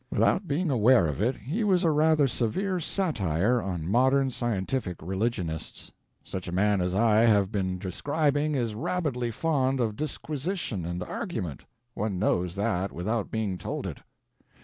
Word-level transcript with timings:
Without 0.09 0.47
being 0.47 0.71
aware 0.71 1.05
of 1.05 1.21
it, 1.21 1.35
he 1.37 1.63
was 1.63 1.83
a 1.83 1.91
rather 1.91 2.27
severe 2.27 2.79
satire 2.79 3.61
on 3.61 3.87
modern 3.87 4.31
scientific 4.31 4.97
religionists. 4.99 5.91
Such 6.23 6.47
a 6.47 6.51
man 6.51 6.81
as 6.81 6.95
I 6.95 7.17
have 7.17 7.51
been 7.51 7.77
describing 7.77 8.55
is 8.55 8.73
rabidly 8.73 9.29
fond 9.29 9.79
of 9.79 9.95
disquisition 9.95 10.85
and 10.85 11.03
argument; 11.03 11.65
one 11.93 12.17
knows 12.17 12.55
that 12.55 12.91
without 12.91 13.29
being 13.29 13.59
told 13.59 13.85
it. 13.85 13.99